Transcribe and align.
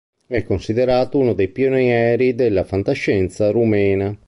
È 0.25 0.41
considerato 0.45 1.19
uno 1.19 1.33
dei 1.33 1.49
pionieri 1.49 2.33
della 2.33 2.63
fantascienza 2.63 3.51
rumena. 3.51 4.19